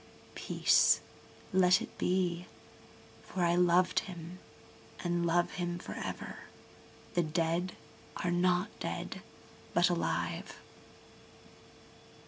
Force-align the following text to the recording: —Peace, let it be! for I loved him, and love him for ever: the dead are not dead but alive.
—Peace, 0.33 0.99
let 1.53 1.79
it 1.79 1.95
be! 1.99 2.47
for 3.21 3.43
I 3.43 3.53
loved 3.53 3.99
him, 3.99 4.39
and 5.03 5.27
love 5.27 5.51
him 5.51 5.77
for 5.77 5.93
ever: 5.93 6.37
the 7.13 7.21
dead 7.21 7.73
are 8.23 8.31
not 8.31 8.69
dead 8.79 9.21
but 9.75 9.91
alive. 9.91 10.55